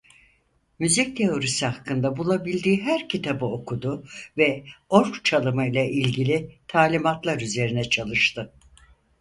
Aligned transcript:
Müzik 0.79 1.17
teorisi 1.17 1.65
hakkında 1.65 2.17
bulabildiği 2.17 2.81
her 2.81 3.09
kitabı 3.09 3.45
okudu 3.45 4.05
ve 4.37 4.63
org 4.89 5.15
çalımı 5.23 5.67
ile 5.67 5.89
ilgili 5.91 6.59
talimatlar 6.67 7.39
üzerine 7.41 7.89
çalıştı. 7.89 8.53